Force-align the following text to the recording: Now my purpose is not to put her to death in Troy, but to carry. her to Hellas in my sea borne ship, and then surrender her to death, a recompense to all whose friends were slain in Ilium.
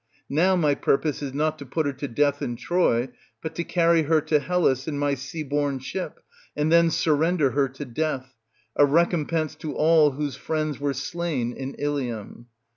Now 0.31 0.55
my 0.55 0.73
purpose 0.73 1.21
is 1.21 1.31
not 1.31 1.59
to 1.59 1.65
put 1.67 1.85
her 1.85 1.93
to 1.93 2.07
death 2.07 2.41
in 2.41 2.55
Troy, 2.55 3.09
but 3.39 3.53
to 3.53 3.63
carry. 3.63 4.01
her 4.01 4.19
to 4.21 4.39
Hellas 4.39 4.87
in 4.87 4.97
my 4.97 5.13
sea 5.13 5.43
borne 5.43 5.77
ship, 5.77 6.21
and 6.57 6.71
then 6.71 6.89
surrender 6.89 7.51
her 7.51 7.69
to 7.69 7.85
death, 7.85 8.33
a 8.75 8.87
recompense 8.87 9.53
to 9.57 9.75
all 9.75 10.09
whose 10.13 10.35
friends 10.35 10.79
were 10.79 10.95
slain 10.95 11.53
in 11.53 11.75
Ilium. 11.77 12.47